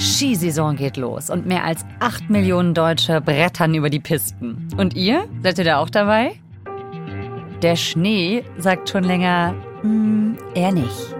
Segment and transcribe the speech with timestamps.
[0.00, 4.68] Skisaison geht los und mehr als 8 Millionen Deutsche brettern über die Pisten.
[4.78, 5.26] Und ihr?
[5.42, 6.32] Seid ihr da auch dabei?
[7.60, 11.14] Der Schnee sagt schon länger, mm, eher nicht.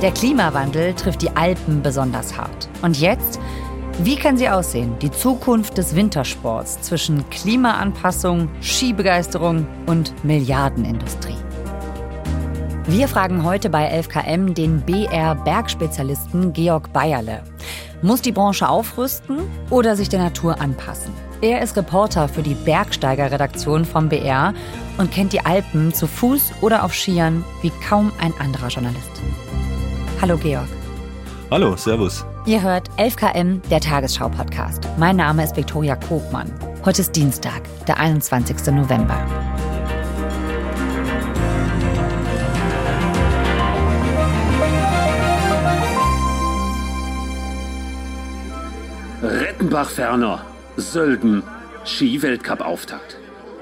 [0.00, 2.68] Der Klimawandel trifft die Alpen besonders hart.
[2.82, 3.40] Und jetzt?
[3.98, 4.96] Wie kann sie aussehen?
[5.00, 11.45] Die Zukunft des Wintersports zwischen Klimaanpassung, Skibegeisterung und Milliardenindustrie.
[12.88, 17.42] Wir fragen heute bei 11KM den BR-Bergspezialisten Georg Bayerle.
[18.00, 19.40] Muss die Branche aufrüsten
[19.70, 21.12] oder sich der Natur anpassen?
[21.40, 24.54] Er ist Reporter für die Bergsteiger-Redaktion vom BR
[24.98, 29.20] und kennt die Alpen zu Fuß oder auf Skiern wie kaum ein anderer Journalist.
[30.22, 30.68] Hallo Georg.
[31.50, 32.24] Hallo, Servus.
[32.46, 34.86] Ihr hört 11KM, der Tagesschau-Podcast.
[34.96, 36.52] Mein Name ist Viktoria Kobmann.
[36.84, 38.72] Heute ist Dienstag, der 21.
[38.72, 39.18] November.
[49.76, 50.40] Rettenbach-Ferner,
[50.78, 51.42] Sölden,
[51.84, 53.18] Ski-Weltcup-Auftakt.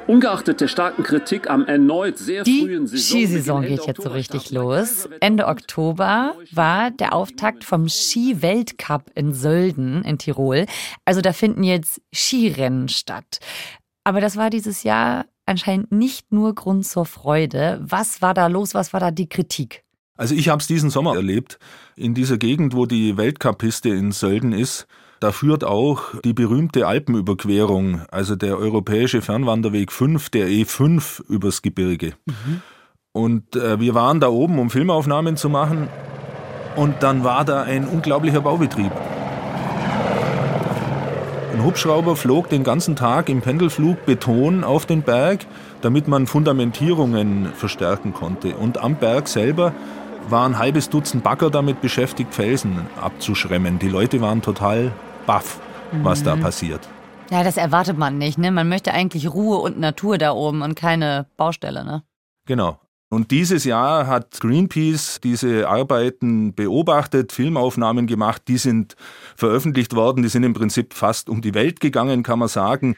[0.07, 4.53] Ungeachtet der starken Kritik am erneut sehr Die frühen Saison Skisaison geht jetzt so richtig
[4.53, 5.09] los.
[5.19, 10.67] Ende Oktober war der Auftakt vom Ski-Weltcup in Sölden in Tirol.
[11.05, 13.41] Also da finden jetzt Skirennen statt.
[14.05, 17.81] Aber das war dieses Jahr anscheinend nicht nur Grund zur Freude.
[17.83, 18.73] Was war da los?
[18.73, 19.83] Was war da die Kritik?
[20.17, 21.59] Also ich habe es diesen Sommer erlebt,
[21.97, 24.87] in dieser Gegend, wo die Weltcup-Piste in Sölden ist.
[25.19, 32.15] Da führt auch die berühmte Alpenüberquerung, also der europäische Fernwanderweg 5, der E5 übers Gebirge.
[33.12, 35.89] Und äh, wir waren da oben, um Filmaufnahmen zu machen.
[36.77, 38.92] Und dann war da ein unglaublicher Baubetrieb.
[41.53, 45.47] Ein Hubschrauber flog den ganzen Tag im Pendelflug Beton auf den Berg,
[45.83, 48.57] damit man Fundamentierungen verstärken konnte.
[48.57, 49.73] Und am Berg selber
[50.29, 53.79] war ein halbes Dutzend Bagger damit beschäftigt, Felsen abzuschremmen.
[53.79, 54.92] Die Leute waren total
[55.27, 55.61] baff,
[56.02, 56.89] was da passiert.
[57.30, 58.39] Ja, das erwartet man nicht.
[58.39, 58.51] Ne?
[58.51, 61.85] Man möchte eigentlich Ruhe und Natur da oben und keine Baustelle.
[61.85, 62.02] Ne?
[62.46, 62.79] Genau.
[63.11, 68.96] Und dieses Jahr hat Greenpeace diese Arbeiten beobachtet, Filmaufnahmen gemacht, die sind
[69.36, 72.96] veröffentlicht worden, die sind im Prinzip fast um die Welt gegangen, kann man sagen.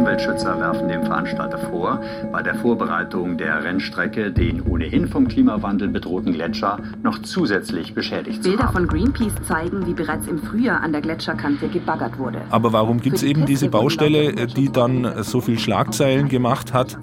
[0.00, 2.00] Umweltschützer werfen dem Veranstalter vor,
[2.32, 8.48] bei der Vorbereitung der Rennstrecke den ohnehin vom Klimawandel bedrohten Gletscher noch zusätzlich beschädigt zu
[8.48, 8.72] Bilder haben.
[8.72, 12.40] von Greenpeace zeigen, wie bereits im Frühjahr an der Gletscherkante gebaggert wurde.
[12.48, 16.98] Aber warum gibt es eben diese Baustelle, die dann so viel Schlagzeilen gemacht hat?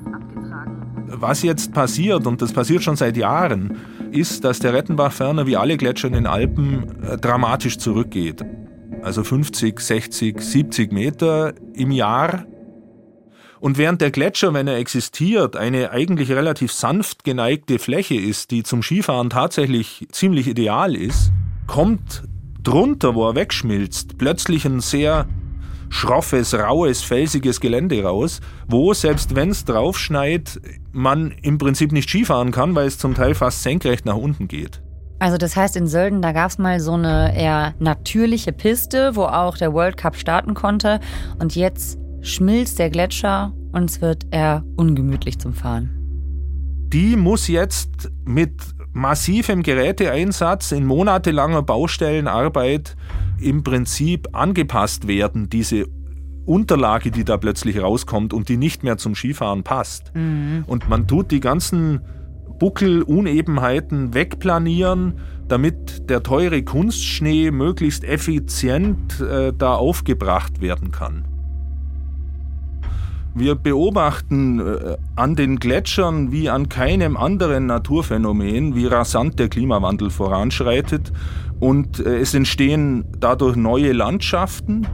[1.05, 3.77] Was jetzt passiert, und das passiert schon seit Jahren,
[4.09, 8.43] ist, dass der Rettenbach-Ferner wie alle Gletscher in den Alpen äh, dramatisch zurückgeht.
[9.03, 12.45] Also 50, 60, 70 Meter im Jahr.
[13.59, 18.63] Und während der Gletscher, wenn er existiert, eine eigentlich relativ sanft geneigte Fläche ist, die
[18.63, 21.31] zum Skifahren tatsächlich ziemlich ideal ist,
[21.65, 22.23] kommt
[22.63, 25.27] drunter, wo er wegschmilzt, plötzlich ein sehr
[25.89, 30.59] schroffes, raues, felsiges Gelände raus, wo selbst wenn es draufschneit,
[30.91, 34.81] man im Prinzip nicht Skifahren kann, weil es zum Teil fast senkrecht nach unten geht.
[35.19, 39.23] Also das heißt, in Sölden, da gab es mal so eine eher natürliche Piste, wo
[39.23, 40.99] auch der World Cup starten konnte.
[41.39, 45.89] Und jetzt schmilzt der Gletscher und es wird eher ungemütlich zum Fahren.
[46.93, 48.53] Die muss jetzt mit
[48.93, 52.95] massivem Geräteeinsatz in monatelanger Baustellenarbeit
[53.39, 55.85] im Prinzip angepasst werden, diese
[56.45, 60.11] Unterlage, die da plötzlich rauskommt und die nicht mehr zum Skifahren passt.
[60.65, 62.01] Und man tut die ganzen
[62.57, 71.25] Buckel, Unebenheiten wegplanieren, damit der teure Kunstschnee möglichst effizient äh, da aufgebracht werden kann.
[73.37, 80.09] Wir beobachten äh, an den Gletschern wie an keinem anderen Naturphänomen, wie rasant der Klimawandel
[80.09, 81.13] voranschreitet
[81.59, 84.87] und äh, es entstehen dadurch neue Landschaften.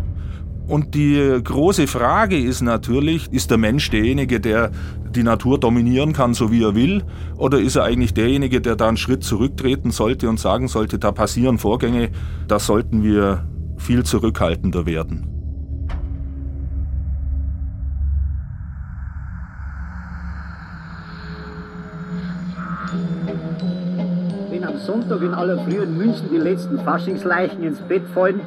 [0.68, 4.72] Und die große Frage ist natürlich, ist der Mensch derjenige, der
[5.16, 7.04] die Natur dominieren kann, so wie er will,
[7.38, 11.14] oder ist er eigentlich derjenige, der da einen Schritt zurücktreten sollte und sagen sollte, da
[11.14, 12.10] passieren Vorgänge,
[12.50, 13.48] da sollten wir
[13.78, 15.33] viel zurückhaltender werden.
[25.26, 28.42] In aller Früh in München die letzten Faschingsleichen ins Bett fallen,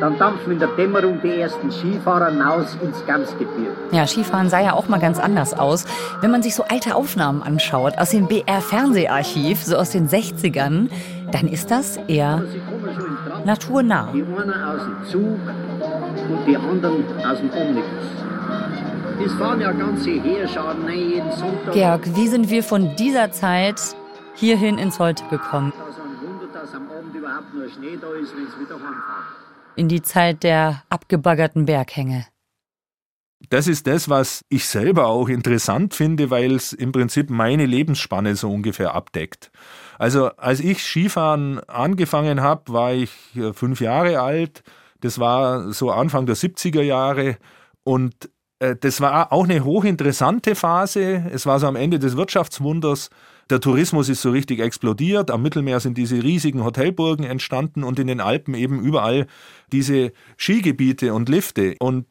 [0.00, 3.72] dann dampfen in der Dämmerung die ersten Skifahrer hinaus ins Gamsgebirge.
[3.92, 5.84] Ja, Skifahren sah ja auch mal ganz anders aus.
[6.20, 10.88] Wenn man sich so alte Aufnahmen anschaut aus dem BR-Fernseharchiv, so aus den 60ern,
[11.30, 12.42] dann ist das eher
[13.44, 14.10] naturnah.
[14.12, 15.38] die einen aus dem Zug
[16.30, 18.08] und die anderen aus dem Omnibus.
[19.22, 21.72] Das fahren ja ganze Heerscharen jeden Sonntag.
[21.72, 23.80] Georg, wie sind wir von dieser Zeit
[24.34, 25.72] hierhin ins Heute gekommen?
[27.38, 29.24] Überhaupt nur Schnee da ist, wenn es wieder heimfahren.
[29.76, 32.26] In die Zeit der abgebaggerten Berghänge.
[33.50, 38.34] Das ist das, was ich selber auch interessant finde, weil es im Prinzip meine Lebensspanne
[38.34, 39.52] so ungefähr abdeckt.
[39.96, 44.64] Also als ich Skifahren angefangen habe, war ich äh, fünf Jahre alt.
[45.00, 47.36] Das war so Anfang der 70er Jahre
[47.84, 51.24] und äh, das war auch eine hochinteressante Phase.
[51.30, 53.08] Es war so am Ende des Wirtschaftswunders.
[53.50, 55.30] Der Tourismus ist so richtig explodiert.
[55.30, 59.26] Am Mittelmeer sind diese riesigen Hotelburgen entstanden und in den Alpen eben überall
[59.72, 61.76] diese Skigebiete und Lifte.
[61.78, 62.06] Und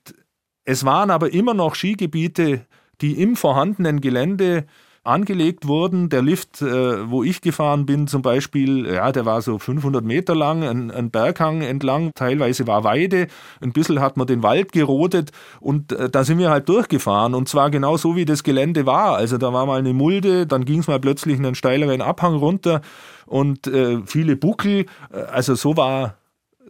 [0.65, 2.65] es waren aber immer noch Skigebiete,
[3.01, 4.65] die im vorhandenen Gelände
[5.07, 6.09] angelegt wurden.
[6.09, 10.35] Der Lift, äh, wo ich gefahren bin zum Beispiel, ja, der war so 500 Meter
[10.35, 13.27] lang, ein, ein Berghang entlang, teilweise war Weide,
[13.61, 17.47] ein bisschen hat man den Wald gerodet und äh, da sind wir halt durchgefahren und
[17.47, 19.15] zwar genau so, wie das Gelände war.
[19.15, 22.81] Also da war mal eine Mulde, dann ging es mal plötzlich einen steileren Abhang runter
[23.25, 24.85] und äh, viele Buckel.
[25.11, 26.17] Äh, also so war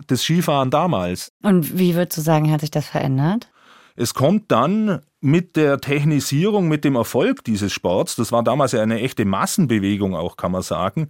[0.06, 1.32] das Skifahren damals.
[1.42, 3.50] Und wie würdest du sagen, hat sich das verändert?
[3.98, 8.82] Es kommt dann mit der Technisierung, mit dem Erfolg dieses Sports, das war damals ja
[8.82, 11.10] eine echte Massenbewegung auch, kann man sagen,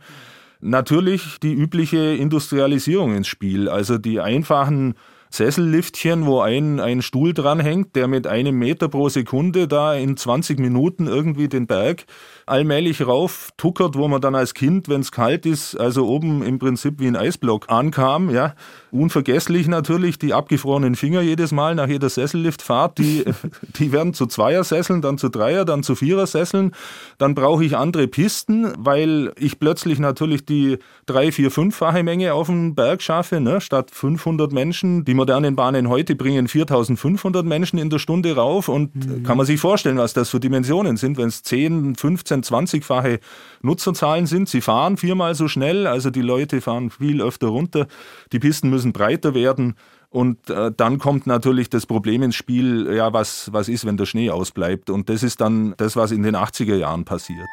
[0.61, 3.67] natürlich die übliche Industrialisierung ins Spiel.
[3.67, 4.95] Also die einfachen
[5.29, 10.59] Sesselliftchen, wo ein, ein Stuhl dranhängt, der mit einem Meter pro Sekunde da in 20
[10.59, 12.05] Minuten irgendwie den Berg
[12.45, 16.59] allmählich rauf tuckert, wo man dann als Kind, wenn es kalt ist, also oben im
[16.59, 18.55] Prinzip wie ein Eisblock ankam, ja.
[18.89, 23.25] Unvergesslich natürlich die abgefrorenen Finger jedes Mal nach jeder Sesselliftfahrt, die,
[23.79, 26.71] die werden zu Zweier-Sesseln, dann zu Dreier, dann zu Vierer-Sesseln.
[27.17, 32.47] Dann brauche ich andere Pisten, weil ich plötzlich natürlich die drei, vier, fünffache Menge auf
[32.47, 33.59] den Berg schaffe, ne?
[33.59, 35.03] statt 500 Menschen.
[35.03, 39.23] Die modernen Bahnen heute bringen 4500 Menschen in der Stunde rauf und mhm.
[39.23, 43.19] kann man sich vorstellen, was das für Dimensionen sind, wenn es 10, 15, 20-fache
[43.61, 44.47] Nutzerzahlen sind.
[44.47, 47.87] Sie fahren viermal so schnell, also die Leute fahren viel öfter runter.
[48.31, 49.75] Die Pisten müssen breiter werden.
[50.09, 54.05] Und äh, dann kommt natürlich das Problem ins Spiel, ja, was, was ist, wenn der
[54.05, 54.89] Schnee ausbleibt?
[54.89, 57.47] Und das ist dann das, was in den 80er Jahren passiert.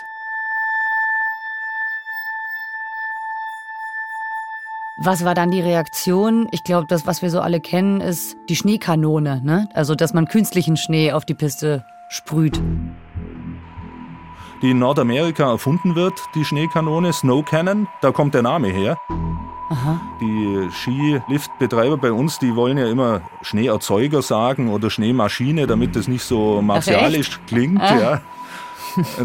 [4.96, 6.46] Was war dann die Reaktion?
[6.52, 9.40] Ich glaube, das, was wir so alle kennen, ist die Schneekanone.
[9.42, 9.68] Ne?
[9.74, 12.60] Also, dass man künstlichen Schnee auf die Piste sprüht.
[14.62, 18.96] Die in Nordamerika erfunden wird, die Schneekanone, Snow Cannon, da kommt der Name her.
[19.68, 20.00] Aha.
[20.20, 26.22] Die Skiliftbetreiber bei uns, die wollen ja immer Schneeerzeuger sagen oder Schneemaschine, damit das nicht
[26.22, 27.80] so martialisch Ach, klingt.
[27.80, 27.98] Ah.
[27.98, 28.20] Ja.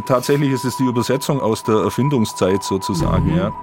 [0.07, 3.37] Tatsächlich ist es die Übersetzung aus der Erfindungszeit sozusagen, mhm.
[3.37, 3.53] ja.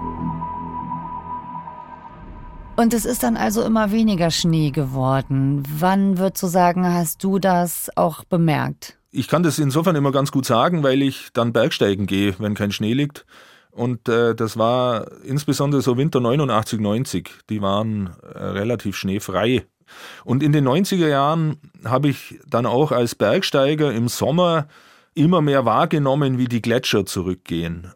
[2.77, 5.63] Und es ist dann also immer weniger Schnee geworden.
[5.79, 8.99] Wann würdest du sagen, hast du das auch bemerkt?
[9.11, 12.73] Ich kann das insofern immer ganz gut sagen, weil ich dann Bergsteigen gehe, wenn kein
[12.73, 13.25] Schnee liegt.
[13.71, 17.31] Und äh, das war insbesondere so Winter 89, 90.
[17.49, 19.65] Die waren äh, relativ schneefrei.
[20.25, 24.69] Und in den 90er Jahren habe ich dann auch als Bergsteiger im Sommer
[25.15, 27.93] immer mehr wahrgenommen, wie die Gletscher zurückgehen.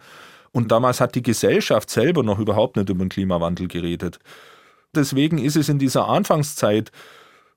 [0.53, 4.19] Und damals hat die Gesellschaft selber noch überhaupt nicht über den Klimawandel geredet.
[4.95, 6.91] Deswegen ist es in dieser Anfangszeit,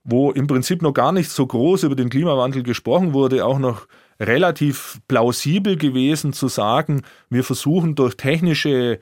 [0.03, 3.87] wo im Prinzip noch gar nicht so groß über den Klimawandel gesprochen wurde, auch noch
[4.19, 8.99] relativ plausibel gewesen zu sagen, wir versuchen durch technische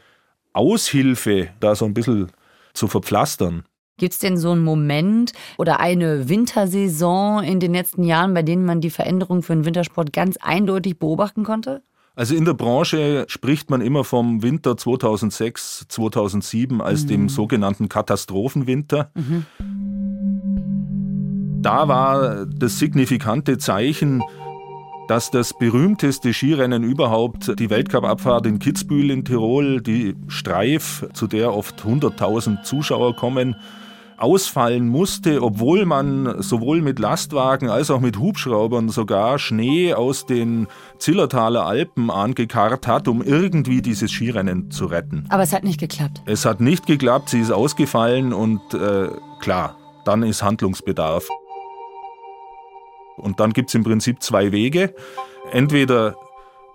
[0.53, 2.31] Aushilfe da so ein bisschen
[2.73, 3.65] zu verpflastern.
[3.97, 8.65] Gibt es denn so einen Moment oder eine Wintersaison in den letzten Jahren, bei denen
[8.65, 11.83] man die Veränderung für den Wintersport ganz eindeutig beobachten konnte?
[12.15, 17.07] Also in der Branche spricht man immer vom Winter 2006, 2007 als mhm.
[17.07, 19.11] dem sogenannten Katastrophenwinter.
[19.15, 19.45] Mhm.
[21.61, 24.21] Da war das signifikante Zeichen,
[25.07, 31.53] dass das berühmteste Skirennen überhaupt, die Weltcup-Abfahrt in Kitzbühel in Tirol, die Streif, zu der
[31.53, 33.55] oft 100.000 Zuschauer kommen,
[34.21, 40.67] ausfallen musste, obwohl man sowohl mit Lastwagen als auch mit Hubschraubern sogar Schnee aus den
[40.99, 45.25] Zillertaler Alpen angekarrt hat, um irgendwie dieses Skirennen zu retten.
[45.29, 46.21] Aber es hat nicht geklappt.
[46.25, 49.09] Es hat nicht geklappt, sie ist ausgefallen und äh,
[49.39, 49.75] klar,
[50.05, 51.27] dann ist Handlungsbedarf.
[53.17, 54.95] Und dann gibt es im Prinzip zwei Wege.
[55.51, 56.15] Entweder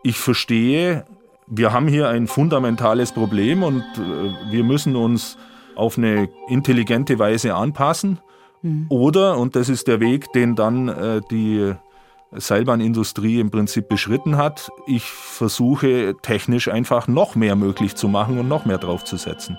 [0.03, 1.05] ich verstehe,
[1.47, 5.37] wir haben hier ein fundamentales Problem und äh, wir müssen uns
[5.77, 8.19] auf eine intelligente Weise anpassen.
[8.63, 8.87] Mhm.
[8.89, 11.75] Oder, und das ist der Weg, den dann äh, die
[12.33, 18.49] Seilbahnindustrie im Prinzip beschritten hat, ich versuche technisch einfach noch mehr möglich zu machen und
[18.49, 19.57] noch mehr draufzusetzen.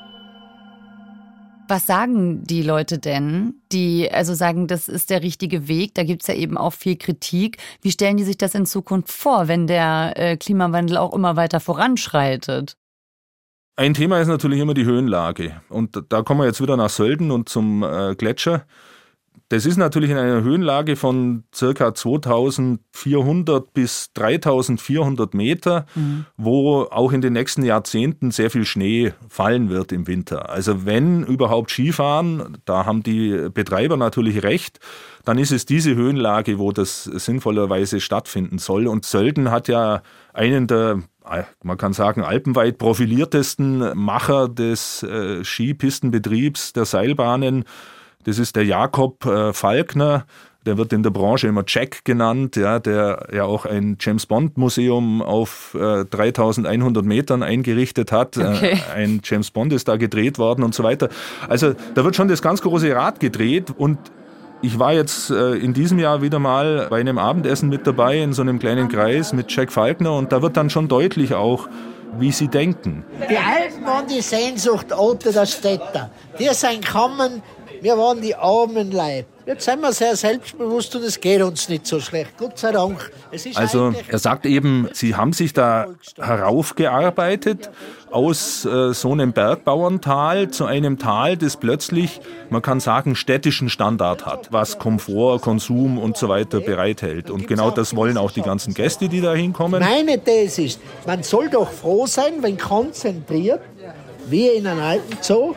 [1.70, 5.96] Was sagen die Leute denn, die also sagen, das ist der richtige Weg?
[5.96, 7.58] Da gibt es ja eben auch viel Kritik.
[7.82, 11.60] Wie stellen die sich das in Zukunft vor, wenn der äh, Klimawandel auch immer weiter
[11.60, 12.78] voranschreitet?
[13.80, 15.62] Ein Thema ist natürlich immer die Höhenlage.
[15.70, 18.66] Und da kommen wir jetzt wieder nach Sölden und zum äh, Gletscher.
[19.50, 26.26] Das ist natürlich in einer Höhenlage von circa 2400 bis 3400 Meter, mhm.
[26.36, 30.50] wo auch in den nächsten Jahrzehnten sehr viel Schnee fallen wird im Winter.
[30.50, 34.80] Also wenn überhaupt Skifahren, da haben die Betreiber natürlich recht,
[35.24, 38.88] dann ist es diese Höhenlage, wo das sinnvollerweise stattfinden soll.
[38.88, 40.02] Und Sölden hat ja
[40.34, 41.00] einen der
[41.62, 47.66] man kann sagen, alpenweit profiliertesten Macher des äh, Skipistenbetriebs der Seilbahnen
[48.28, 50.26] das ist der Jakob äh, Falkner.
[50.66, 54.58] Der wird in der Branche immer Jack genannt, ja, der ja auch ein James Bond
[54.58, 58.36] Museum auf äh, 3100 Metern eingerichtet hat.
[58.36, 58.82] Äh, okay.
[58.94, 61.08] Äh, ein James Bond ist da gedreht worden und so weiter.
[61.48, 63.98] Also da wird schon das ganz große Rad gedreht und
[64.62, 68.34] ich war jetzt äh, in diesem Jahr wieder mal bei einem Abendessen mit dabei in
[68.34, 71.70] so einem kleinen Kreis mit Jack Falkner und da wird dann schon deutlich auch,
[72.20, 73.06] wie sie denken.
[73.30, 76.10] Die Alpen waren die Sehnsucht unter der Städter.
[76.38, 77.42] Die sind gekommen,
[77.82, 79.26] wir waren die armen Leib.
[79.46, 82.38] Jetzt sind wir sehr selbstbewusst und es geht uns nicht so schlecht.
[82.38, 83.12] Gott sei Dank.
[83.56, 87.70] also er sagt eben, Sie haben sich da heraufgearbeitet
[88.12, 92.20] aus äh, so einem Bergbauerntal zu einem Tal, das plötzlich,
[92.50, 97.30] man kann sagen, städtischen Standard hat, was Komfort, Konsum und so weiter bereithält.
[97.30, 99.80] Und genau das wollen auch die ganzen Gäste, die da hinkommen.
[99.80, 103.62] Meine These ist, man soll doch froh sein, wenn konzentriert,
[104.30, 105.54] wie in einem alten Zoo,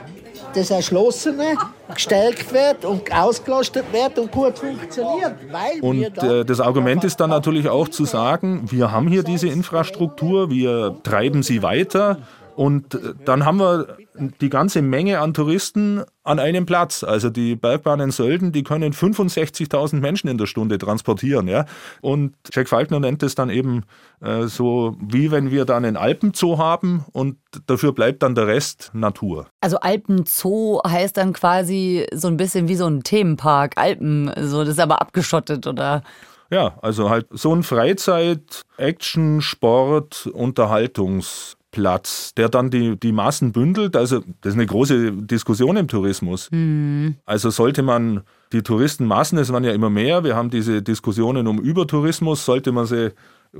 [0.54, 1.56] das Erschlossene
[1.92, 5.34] gestärkt wird und ausgelastet wird und gut funktioniert.
[5.80, 10.50] und äh, das Argument ist dann natürlich auch zu sagen, wir haben hier diese Infrastruktur,
[10.50, 12.18] wir treiben sie weiter
[12.56, 17.02] und äh, dann haben wir die ganze Menge an Touristen an einem Platz.
[17.02, 21.48] Also die Bergbahn in Sölden, die können 65.000 Menschen in der Stunde transportieren.
[21.48, 21.66] Ja?
[22.00, 23.84] Und Jack Falkner nennt es dann eben
[24.20, 27.36] äh, so, wie wenn wir dann einen Alpenzoo haben und
[27.66, 29.46] dafür bleibt dann der Rest Natur.
[29.60, 33.72] Also Alpenzoo heißt dann quasi so ein bisschen wie so ein Themenpark.
[33.76, 36.02] Alpen, so, das ist aber abgeschottet, oder?
[36.50, 43.52] Ja, also halt so ein Freizeit, Action, Sport, Unterhaltungs- Platz, der dann die, die Massen
[43.52, 43.96] bündelt.
[43.96, 46.50] Also das ist eine große Diskussion im Tourismus.
[46.50, 47.16] Mhm.
[47.24, 48.22] Also sollte man
[48.52, 52.86] die Touristenmassen, es waren ja immer mehr, wir haben diese Diskussionen um Übertourismus, sollte man
[52.86, 53.12] sie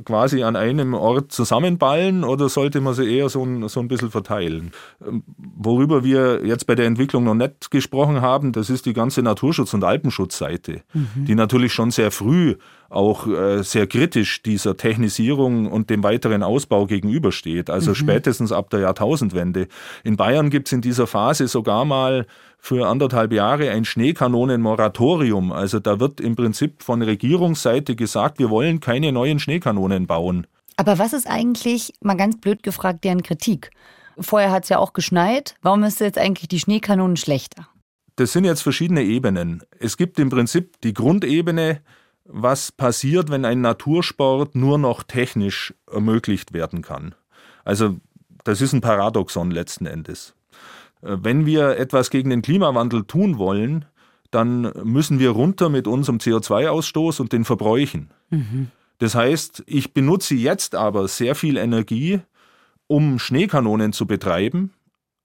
[0.04, 4.10] quasi an einem Ort zusammenballen oder sollte man sie eher so ein, so ein bisschen
[4.10, 4.72] verteilen?
[5.06, 9.22] Ähm, worüber wir jetzt bei der Entwicklung noch nicht gesprochen haben, das ist die ganze
[9.22, 11.24] Naturschutz- und Alpenschutzseite, mhm.
[11.24, 12.56] die natürlich schon sehr früh
[12.90, 17.70] auch äh, sehr kritisch dieser Technisierung und dem weiteren Ausbau gegenübersteht.
[17.70, 17.94] Also mhm.
[17.94, 19.68] spätestens ab der Jahrtausendwende.
[20.02, 22.26] In Bayern gibt es in dieser Phase sogar mal
[22.60, 25.50] für anderthalb Jahre ein Schneekanonenmoratorium.
[25.50, 30.46] Also da wird im Prinzip von Regierungsseite gesagt, wir wollen keine neuen Schneekanonen bauen.
[30.76, 33.70] Aber was ist eigentlich, mal ganz blöd gefragt, deren Kritik?
[34.18, 35.56] Vorher hat es ja auch geschneit.
[35.62, 37.68] Warum ist jetzt eigentlich die Schneekanonen schlechter?
[38.16, 39.62] Das sind jetzt verschiedene Ebenen.
[39.78, 41.80] Es gibt im Prinzip die Grundebene,
[42.24, 47.14] was passiert, wenn ein Natursport nur noch technisch ermöglicht werden kann.
[47.64, 47.96] Also
[48.44, 50.34] das ist ein Paradoxon letzten Endes.
[51.02, 53.84] Äh, wenn wir etwas gegen den Klimawandel tun wollen,
[54.30, 58.10] dann müssen wir runter mit unserem CO2-Ausstoß und den Verbräuchen.
[58.30, 58.68] Mhm.
[58.98, 62.20] Das heißt, ich benutze jetzt aber sehr viel Energie,
[62.86, 64.72] um Schneekanonen zu betreiben.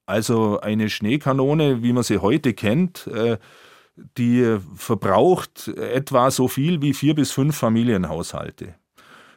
[0.05, 3.38] Also eine Schneekanone, wie man sie heute kennt, äh,
[4.17, 8.75] die verbraucht etwa so viel wie vier bis fünf Familienhaushalte.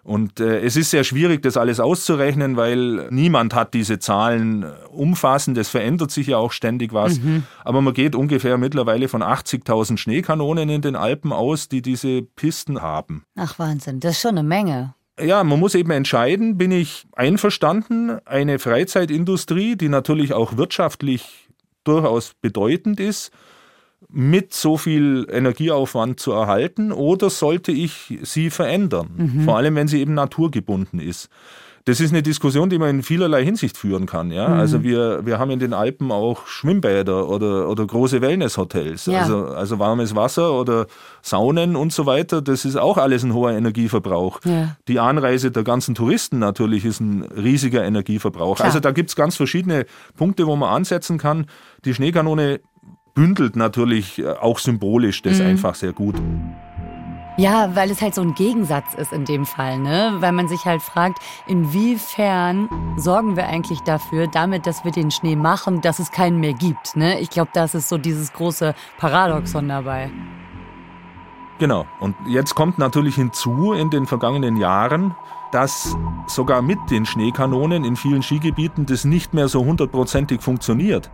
[0.09, 5.59] Und äh, es ist sehr schwierig, das alles auszurechnen, weil niemand hat diese Zahlen umfassend.
[5.59, 7.21] Es verändert sich ja auch ständig was.
[7.21, 7.43] Mhm.
[7.63, 12.81] Aber man geht ungefähr mittlerweile von 80.000 Schneekanonen in den Alpen aus, die diese Pisten
[12.81, 13.25] haben.
[13.37, 14.95] Ach Wahnsinn, das ist schon eine Menge.
[15.21, 21.51] Ja, man muss eben entscheiden, bin ich einverstanden, eine Freizeitindustrie, die natürlich auch wirtschaftlich
[21.85, 23.31] durchaus bedeutend ist,
[24.11, 29.11] mit so viel Energieaufwand zu erhalten oder sollte ich sie verändern?
[29.17, 29.41] Mhm.
[29.43, 31.29] Vor allem, wenn sie eben naturgebunden ist.
[31.89, 34.31] Das ist eine Diskussion, die man in vielerlei Hinsicht führen kann.
[34.31, 34.49] Ja?
[34.49, 34.61] Mhm.
[34.61, 39.07] Also wir, wir haben in den Alpen auch Schwimmbäder oder, oder große Wellnesshotels.
[39.07, 39.21] Ja.
[39.21, 40.87] Also, also warmes Wasser oder
[41.23, 42.43] Saunen und so weiter.
[42.43, 44.41] Das ist auch alles ein hoher Energieverbrauch.
[44.45, 44.77] Ja.
[44.87, 48.57] Die Anreise der ganzen Touristen natürlich ist ein riesiger Energieverbrauch.
[48.57, 48.67] Klar.
[48.67, 51.47] Also da gibt es ganz verschiedene Punkte, wo man ansetzen kann.
[51.87, 52.61] Die Schneekanone
[53.19, 55.47] bündelt natürlich äh, auch symbolisch das mhm.
[55.47, 56.15] einfach sehr gut.
[57.37, 60.17] Ja, weil es halt so ein Gegensatz ist in dem Fall, ne?
[60.21, 65.35] Weil man sich halt fragt, inwiefern sorgen wir eigentlich dafür, damit, dass wir den Schnee
[65.35, 67.19] machen, dass es keinen mehr gibt, ne?
[67.19, 70.11] Ich glaube, das ist so dieses große Paradoxon dabei.
[71.59, 71.87] Genau.
[71.99, 75.15] Und jetzt kommt natürlich hinzu in den vergangenen Jahren,
[75.51, 75.97] dass
[76.29, 81.11] sogar mit den Schneekanonen in vielen Skigebieten das nicht mehr so hundertprozentig funktioniert.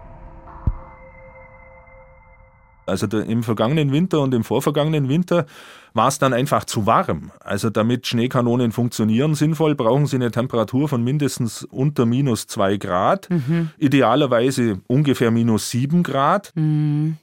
[2.87, 5.47] Also im vergangenen Winter und im vorvergangenen Winter
[5.95, 7.31] war es dann einfach zu warm.
[7.41, 13.31] Also damit Schneekanonen funktionieren sinnvoll, brauchen sie eine Temperatur von mindestens unter minus zwei Grad.
[13.31, 13.71] Mhm.
[13.79, 16.53] Idealerweise ungefähr minus sieben Grad.
[16.55, 17.17] Mhm.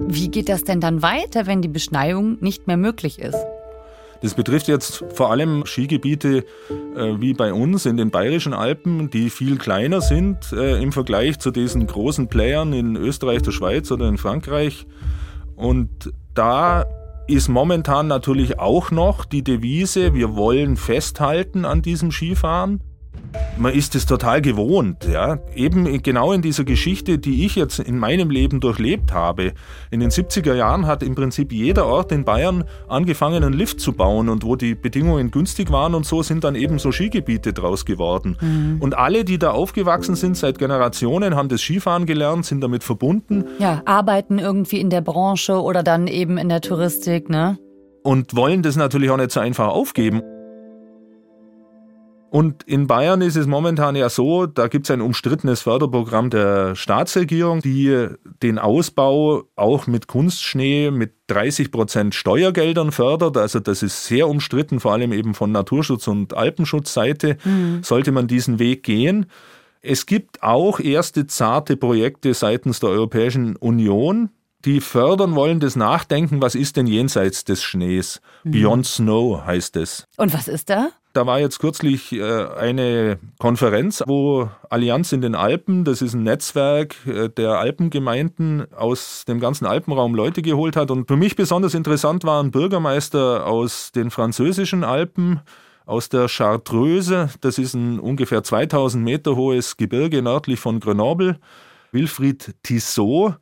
[0.00, 3.44] Wie geht das denn dann weiter, wenn die Beschneiung nicht mehr möglich ist?
[4.20, 6.44] Das betrifft jetzt vor allem Skigebiete
[6.96, 11.38] äh, wie bei uns in den Bayerischen Alpen, die viel kleiner sind äh, im Vergleich
[11.38, 14.86] zu diesen großen Playern in Österreich, der Schweiz oder in Frankreich.
[15.54, 16.84] Und da
[17.28, 22.80] ist momentan natürlich auch noch die Devise, wir wollen festhalten an diesem Skifahren
[23.58, 25.38] man ist es total gewohnt, ja.
[25.54, 29.52] Eben genau in dieser Geschichte, die ich jetzt in meinem Leben durchlebt habe.
[29.90, 33.92] In den 70er Jahren hat im Prinzip jeder Ort in Bayern angefangen, einen Lift zu
[33.92, 37.84] bauen und wo die Bedingungen günstig waren und so sind dann eben so Skigebiete draus
[37.84, 38.36] geworden.
[38.40, 38.76] Mhm.
[38.80, 43.44] Und alle, die da aufgewachsen sind seit Generationen, haben das Skifahren gelernt, sind damit verbunden.
[43.58, 47.58] Ja, arbeiten irgendwie in der Branche oder dann eben in der Touristik, ne?
[48.02, 50.22] Und wollen das natürlich auch nicht so einfach aufgeben.
[52.30, 56.76] Und in Bayern ist es momentan ja so, da gibt es ein umstrittenes Förderprogramm der
[56.76, 58.06] Staatsregierung, die
[58.42, 63.38] den Ausbau auch mit Kunstschnee mit 30 Prozent Steuergeldern fördert.
[63.38, 67.82] Also das ist sehr umstritten, vor allem eben von Naturschutz- und Alpenschutzseite mhm.
[67.82, 69.26] sollte man diesen Weg gehen.
[69.80, 74.30] Es gibt auch erste zarte Projekte seitens der Europäischen Union,
[74.64, 78.20] die fördern wollen das Nachdenken, was ist denn jenseits des Schnees?
[78.42, 78.50] Mhm.
[78.50, 80.04] Beyond Snow heißt es.
[80.16, 80.90] Und was ist da?
[81.18, 86.22] Da war jetzt kürzlich äh, eine Konferenz, wo Allianz in den Alpen, das ist ein
[86.22, 90.92] Netzwerk äh, der Alpengemeinden aus dem ganzen Alpenraum Leute geholt hat.
[90.92, 95.40] Und für mich besonders interessant waren Bürgermeister aus den französischen Alpen,
[95.86, 101.40] aus der Chartreuse, das ist ein ungefähr 2000 Meter hohes Gebirge nördlich von Grenoble,
[101.90, 103.34] Wilfried Tissot,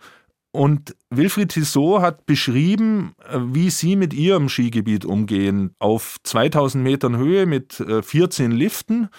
[0.56, 5.74] und Wilfried Tissot hat beschrieben, äh, wie sie mit ihrem Skigebiet umgehen.
[5.78, 9.10] Auf 2000 Metern Höhe mit 14 äh, Liften.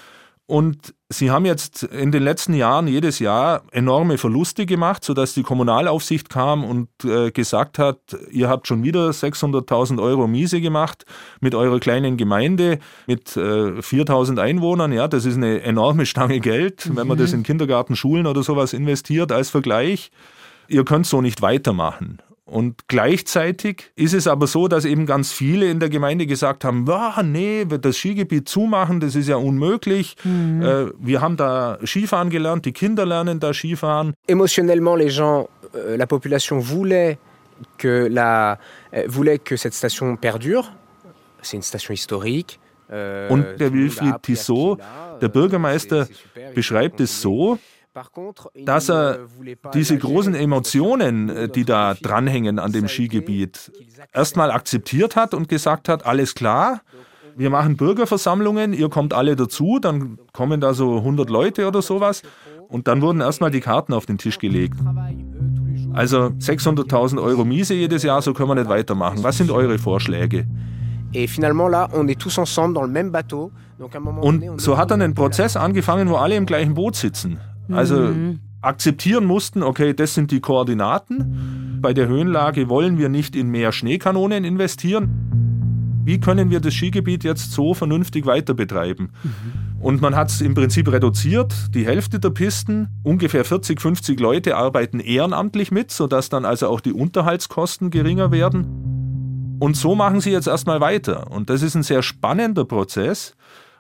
[0.48, 5.44] Und sie haben jetzt in den letzten Jahren jedes Jahr enorme Verluste gemacht, sodass die
[5.44, 8.00] Kommunalaufsicht kam und äh, gesagt hat,
[8.32, 11.06] ihr habt schon wieder 600.000 Euro Miese gemacht
[11.40, 14.92] mit eurer kleinen Gemeinde mit 4.000 Einwohnern.
[14.92, 17.40] Ja, das ist eine enorme Stange Geld, wenn man das mhm.
[17.40, 20.12] in Kindergarten, Schulen oder sowas investiert als Vergleich
[20.68, 22.20] ihr könnt so nicht weitermachen.
[22.46, 26.88] Und gleichzeitig ist es aber so, dass eben ganz viele in der Gemeinde gesagt haben,
[27.24, 30.16] nee, das Skigebiet zumachen, das ist ja unmöglich.
[30.24, 30.62] Mhm.
[30.62, 34.14] Äh, wir haben da Skifahren gelernt, die Kinder lernen da Skifahren.
[34.28, 37.18] Emotionnellement, les gens, euh, la population voulait
[37.78, 38.58] que, la,
[38.94, 40.72] euh, voulait que cette station perdure.
[41.42, 42.60] C'est une station historique.
[42.90, 44.78] Euh, Und der Wilfried Tissot,
[45.20, 46.08] der Bürgermeister,
[46.56, 47.60] beschreibt es so,
[48.66, 49.20] dass er
[49.74, 53.72] diese großen Emotionen, äh, die da dranhängen an dem Skigebiet,
[54.14, 56.82] erstmal akzeptiert hat und gesagt hat, alles klar,
[57.36, 62.24] wir machen Bürgerversammlungen, ihr kommt alle dazu, dann kommen da so 100 Leute oder sowas
[62.68, 64.78] und dann wurden erstmal die Karten auf den Tisch gelegt.
[65.94, 69.24] Also 600.000 Euro Miese jedes Jahr, so können wir nicht weitermachen.
[69.24, 70.46] Was sind eure Vorschläge?
[74.22, 77.40] Und so hat dann ein Prozess angefangen, wo alle im gleichen Boot sitzen.
[77.72, 78.40] Also mhm.
[78.62, 81.80] akzeptieren mussten, okay, das sind die Koordinaten.
[81.82, 86.02] Bei der Höhenlage wollen wir nicht in mehr Schneekanonen investieren.
[86.06, 89.12] Wie können wir das Skigebiet jetzt so vernünftig weiter betreiben?
[89.24, 89.68] Mhm.
[89.80, 94.56] Und man hat es im Prinzip reduziert, die Hälfte der Pisten, ungefähr 40, 50 Leute
[94.56, 99.58] arbeiten ehrenamtlich mit, sodass dann also auch die Unterhaltskosten geringer werden.
[99.60, 101.32] Und so machen sie jetzt erstmal weiter.
[101.32, 103.36] Und das ist ein sehr spannender Prozess,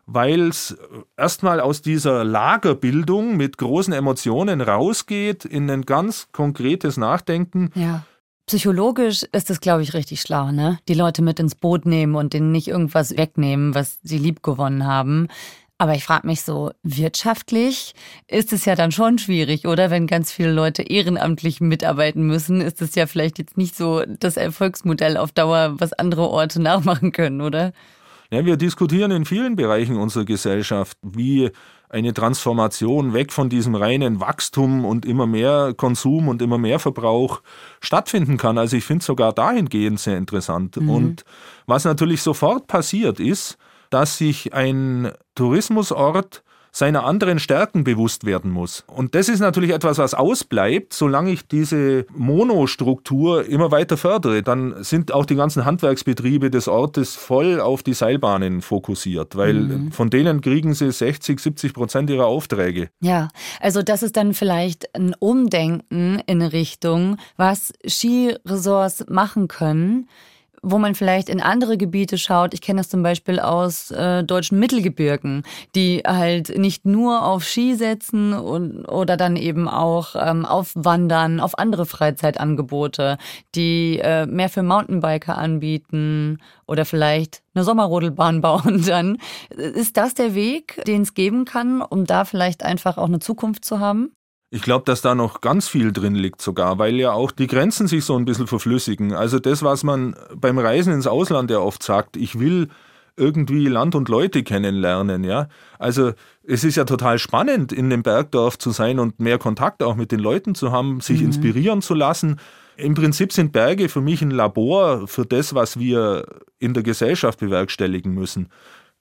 [0.08, 0.76] weil es
[1.17, 7.70] erstmal aus dieser Lagerbildung mit großen Emotionen rausgeht in ein ganz konkretes Nachdenken.
[7.76, 8.04] Ja.
[8.48, 10.80] Psychologisch ist es, glaube ich, richtig schlau, ne?
[10.88, 15.28] Die Leute mit ins Boot nehmen und denen nicht irgendwas wegnehmen, was sie liebgewonnen haben.
[15.78, 17.93] Aber ich frage mich so, wirtschaftlich
[18.28, 19.91] ist es ja dann schon schwierig, oder?
[19.91, 24.38] Wenn ganz viele Leute ehrenamtlich mitarbeiten müssen, ist es ja vielleicht jetzt nicht so das
[24.38, 27.74] Erfolgsmodell auf Dauer, was andere Orte nachmachen können, oder?
[28.31, 31.51] Ja, wir diskutieren in vielen Bereichen unserer Gesellschaft, wie
[31.89, 37.41] eine Transformation weg von diesem reinen Wachstum und immer mehr Konsum und immer mehr Verbrauch
[37.79, 38.57] stattfinden kann.
[38.57, 40.75] Also ich finde es sogar dahingehend sehr interessant.
[40.75, 40.89] Mhm.
[40.89, 41.23] Und
[41.65, 43.57] was natürlich sofort passiert ist,
[43.89, 46.43] dass sich ein Tourismusort
[46.77, 48.83] seiner anderen Stärken bewusst werden muss.
[48.85, 54.43] Und das ist natürlich etwas, was ausbleibt, solange ich diese Monostruktur immer weiter fördere.
[54.43, 59.91] Dann sind auch die ganzen Handwerksbetriebe des Ortes voll auf die Seilbahnen fokussiert, weil mhm.
[59.91, 62.89] von denen kriegen sie 60, 70 Prozent ihrer Aufträge.
[62.99, 70.07] Ja, also das ist dann vielleicht ein Umdenken in Richtung, was Skiresorts machen können
[70.62, 72.54] wo man vielleicht in andere Gebiete schaut.
[72.54, 75.43] Ich kenne das zum Beispiel aus äh, deutschen Mittelgebirgen,
[75.76, 81.39] die halt nicht nur auf Ski setzen und, oder dann eben auch ähm, auf Wandern,
[81.39, 83.17] auf andere Freizeitangebote,
[83.56, 89.17] die äh, mehr für Mountainbiker anbieten oder vielleicht eine Sommerrodelbahn bauen dann.
[89.50, 93.65] Ist das der Weg, den es geben kann, um da vielleicht einfach auch eine Zukunft
[93.65, 94.12] zu haben?
[94.49, 97.88] Ich glaube, dass da noch ganz viel drin liegt sogar, weil ja auch die Grenzen
[97.88, 99.13] sich so ein bisschen verflüssigen.
[99.13, 102.69] Also das, was man beim Reisen ins Ausland ja oft sagt, ich will
[103.17, 105.49] irgendwie Land und Leute kennenlernen, ja.
[105.79, 109.95] Also es ist ja total spannend, in dem Bergdorf zu sein und mehr Kontakt auch
[109.95, 111.27] mit den Leuten zu haben, sich mhm.
[111.27, 112.39] inspirieren zu lassen.
[112.77, 116.25] Im Prinzip sind Berge für mich ein Labor für das, was wir
[116.60, 118.49] in der Gesellschaft bewerkstelligen müssen.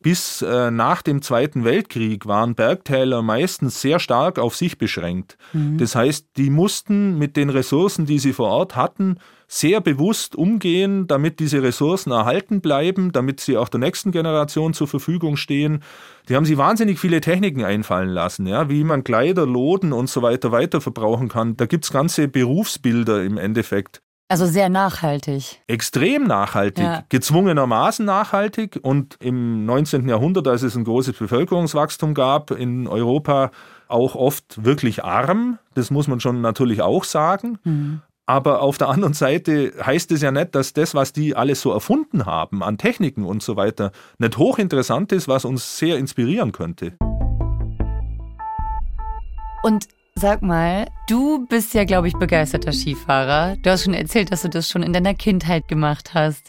[0.07, 5.37] Bis äh, nach dem Zweiten Weltkrieg waren Bergtäler meistens sehr stark auf sich beschränkt.
[5.53, 5.79] Mhm.
[5.79, 11.09] Das heißt, die mussten mit den Ressourcen, die sie vor Ort hatten, sehr bewusst umgehen,
[11.09, 15.83] damit diese Ressourcen erhalten bleiben, damit sie auch der nächsten Generation zur Verfügung stehen.
[16.29, 20.23] Die haben sich wahnsinnig viele Techniken einfallen lassen, ja, wie man Kleider, Loden und so
[20.23, 21.57] weiter weiter verbrauchen kann.
[21.57, 24.03] Da gibt es ganze Berufsbilder im Endeffekt.
[24.29, 25.61] Also sehr nachhaltig.
[25.69, 27.05] Extrem nachhaltig, ja.
[27.09, 28.81] gezwungenermaßen nachhaltig.
[28.83, 30.09] Und im 19.
[30.09, 33.53] Jahrhundert, als es ein großes Bevölkerungswachstum gab in Europa,
[33.87, 35.59] auch oft wirklich arm.
[35.75, 37.59] Das muss man schon natürlich auch sagen.
[37.63, 38.03] Mhm.
[38.29, 41.71] Aber auf der anderen Seite heißt es ja nicht, dass das, was die alles so
[41.71, 46.95] erfunden haben an Techniken und so weiter, nicht hochinteressant ist, was uns sehr inspirieren könnte.
[49.63, 49.87] Und
[50.19, 53.57] Sag mal, du bist ja, glaube ich, begeisterter Skifahrer.
[53.61, 56.47] Du hast schon erzählt, dass du das schon in deiner Kindheit gemacht hast.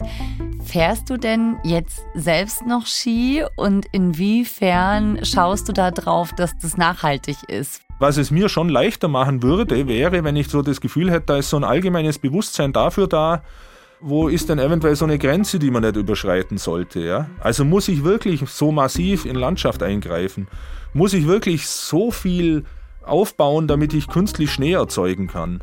[0.64, 6.78] Fährst du denn jetzt selbst noch Ski und inwiefern schaust du da drauf, dass das
[6.78, 7.82] nachhaltig ist?
[7.98, 11.36] Was es mir schon leichter machen würde, wäre, wenn ich so das Gefühl hätte, da
[11.36, 13.42] ist so ein allgemeines Bewusstsein dafür da,
[14.00, 17.00] wo ist denn eventuell so eine Grenze, die man nicht überschreiten sollte.
[17.00, 17.28] Ja?
[17.40, 20.48] Also muss ich wirklich so massiv in Landschaft eingreifen?
[20.94, 22.64] Muss ich wirklich so viel
[23.08, 25.62] aufbauen, damit ich künstlich Schnee erzeugen kann.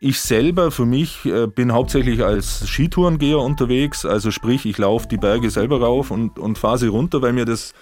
[0.00, 5.16] Ich selber für mich äh, bin hauptsächlich als Skitourengeher unterwegs, also sprich, ich laufe die
[5.16, 7.74] Berge selber rauf und, und fahre sie runter, weil mir das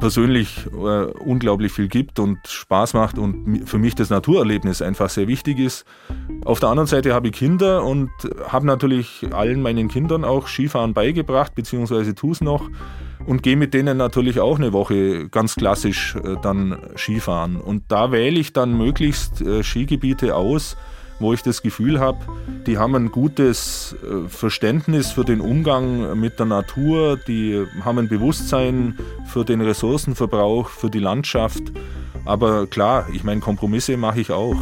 [0.00, 5.28] persönlich äh, unglaublich viel gibt und Spaß macht und für mich das Naturerlebnis einfach sehr
[5.28, 5.84] wichtig ist.
[6.44, 8.10] Auf der anderen Seite habe ich Kinder und
[8.48, 12.68] habe natürlich allen meinen Kindern auch Skifahren beigebracht, beziehungsweise tue es noch
[13.26, 17.56] und gehe mit denen natürlich auch eine Woche ganz klassisch äh, dann Skifahren.
[17.56, 20.76] Und da wähle ich dann möglichst äh, Skigebiete aus,
[21.18, 22.18] wo ich das Gefühl habe,
[22.66, 28.08] die haben ein gutes äh, Verständnis für den Umgang mit der Natur, die haben ein
[28.08, 31.62] Bewusstsein für den Ressourcenverbrauch, für die Landschaft.
[32.24, 34.56] Aber klar, ich meine, Kompromisse mache ich auch.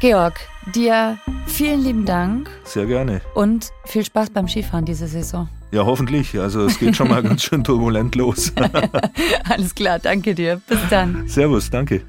[0.00, 0.38] Georg,
[0.74, 2.50] dir vielen lieben Dank.
[2.64, 3.20] Sehr gerne.
[3.34, 5.48] Und viel Spaß beim Skifahren diese Saison.
[5.72, 6.38] Ja, hoffentlich.
[6.38, 8.52] Also es geht schon mal ganz schön turbulent los.
[9.48, 10.60] Alles klar, danke dir.
[10.66, 11.26] Bis dann.
[11.28, 12.02] Servus, danke.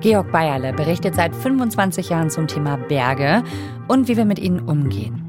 [0.00, 3.42] Georg Bayerle berichtet seit 25 Jahren zum Thema Berge
[3.88, 5.23] und wie wir mit ihnen umgehen.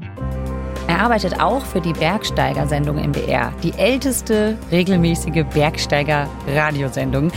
[0.88, 7.32] Er arbeitet auch für die Bergsteiger-Sendung im BR, die älteste regelmäßige Bergsteiger-Radiosendung,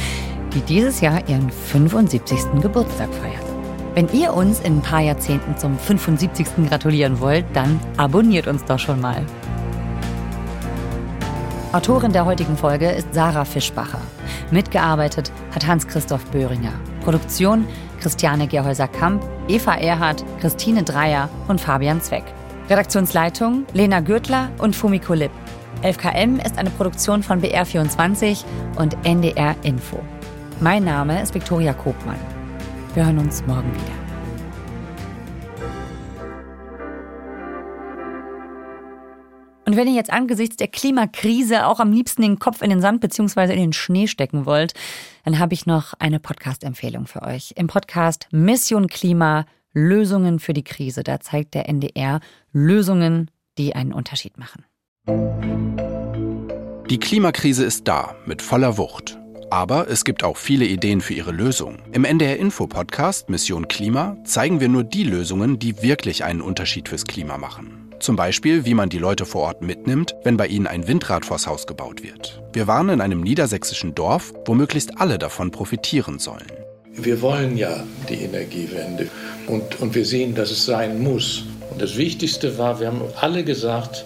[0.54, 2.62] die dieses Jahr ihren 75.
[2.62, 3.44] Geburtstag feiert.
[3.96, 6.70] Wenn ihr uns in ein paar Jahrzehnten zum 75.
[6.70, 9.26] gratulieren wollt, dann abonniert uns doch schon mal.
[11.74, 14.02] Autorin der heutigen Folge ist Sarah Fischbacher.
[14.52, 16.74] Mitgearbeitet hat Hans-Christoph Böhringer.
[17.04, 17.68] Produktion
[18.00, 22.24] Christiane Gerhäuser-Kamp, Eva Erhardt, Christine Dreier und Fabian Zweck.
[22.70, 25.32] Redaktionsleitung Lena Gürtler und Fumiko Lipp.
[25.82, 28.44] 11KM ist eine Produktion von BR24
[28.78, 30.00] und NDR Info.
[30.60, 32.20] Mein Name ist Viktoria Kobmann.
[32.94, 34.00] Wir hören uns morgen wieder.
[39.66, 43.02] Und wenn ihr jetzt angesichts der Klimakrise auch am liebsten den Kopf in den Sand
[43.02, 43.54] bzw.
[43.54, 44.74] in den Schnee stecken wollt,
[45.26, 47.54] dann habe ich noch eine Podcast-Empfehlung für euch.
[47.56, 51.04] Im Podcast Mission Klima Lösungen für die Krise.
[51.04, 52.20] Da zeigt der NDR
[52.52, 54.66] Lösungen, die einen Unterschied machen.
[56.90, 59.20] Die Klimakrise ist da, mit voller Wucht.
[59.52, 61.80] Aber es gibt auch viele Ideen für ihre Lösung.
[61.92, 66.88] Im NDR Info Podcast Mission Klima zeigen wir nur die Lösungen, die wirklich einen Unterschied
[66.88, 67.90] fürs Klima machen.
[68.00, 71.48] Zum Beispiel, wie man die Leute vor Ort mitnimmt, wenn bei ihnen ein Windrad vors
[71.48, 72.42] Haus gebaut wird.
[72.54, 76.48] Wir waren in einem niedersächsischen Dorf, wo möglichst alle davon profitieren sollen.
[76.96, 79.08] Wir wollen ja die Energiewende
[79.48, 81.44] und, und wir sehen, dass es sein muss.
[81.72, 84.06] Und das Wichtigste war, wir haben alle gesagt,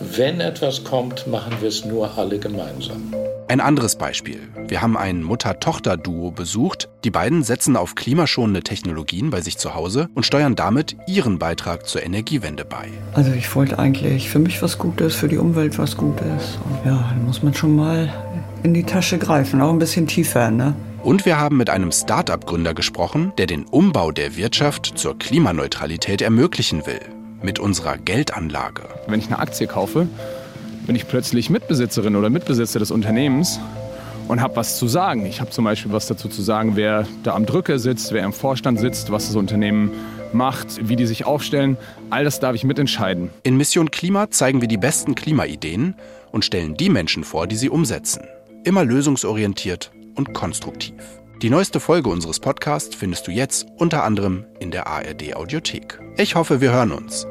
[0.00, 3.14] wenn etwas kommt, machen wir es nur alle gemeinsam.
[3.48, 4.38] Ein anderes Beispiel.
[4.68, 6.88] Wir haben ein Mutter-Tochter-Duo besucht.
[7.04, 11.88] Die beiden setzen auf klimaschonende Technologien bei sich zu Hause und steuern damit ihren Beitrag
[11.88, 12.86] zur Energiewende bei.
[13.12, 16.58] Also ich wollte eigentlich für mich was Gutes, für die Umwelt was Gutes.
[16.64, 18.12] Und ja, dann muss man schon mal
[18.62, 20.74] in die Tasche greifen, auch ein bisschen tiefer, ne?
[21.02, 26.84] Und wir haben mit einem Start-up-Gründer gesprochen, der den Umbau der Wirtschaft zur Klimaneutralität ermöglichen
[26.84, 27.00] will
[27.42, 28.82] mit unserer Geldanlage.
[29.06, 30.06] Wenn ich eine Aktie kaufe,
[30.86, 33.58] bin ich plötzlich Mitbesitzerin oder Mitbesitzer des Unternehmens
[34.28, 35.24] und habe was zu sagen.
[35.24, 38.34] Ich habe zum Beispiel was dazu zu sagen, wer da am Drücker sitzt, wer im
[38.34, 39.92] Vorstand sitzt, was das Unternehmen
[40.34, 41.78] macht, wie die sich aufstellen.
[42.10, 43.30] All das darf ich mitentscheiden.
[43.42, 45.94] In Mission Klima zeigen wir die besten Klimaideen
[46.30, 48.24] und stellen die Menschen vor, die sie umsetzen.
[48.64, 50.94] Immer lösungsorientiert und konstruktiv.
[51.40, 55.98] Die neueste Folge unseres Podcasts findest du jetzt unter anderem in der ARD Audiothek.
[56.18, 57.26] Ich hoffe, wir hören uns.